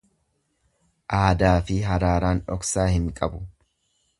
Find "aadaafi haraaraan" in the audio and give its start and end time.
1.17-2.43